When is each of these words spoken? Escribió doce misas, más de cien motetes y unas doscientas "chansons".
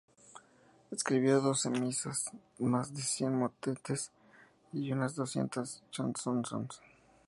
Escribió 0.89 1.41
doce 1.41 1.69
misas, 1.69 2.31
más 2.57 2.91
de 2.95 3.03
cien 3.03 3.37
motetes 3.37 4.09
y 4.73 4.91
unas 4.91 5.13
doscientas 5.13 5.83
"chansons". 5.91 6.81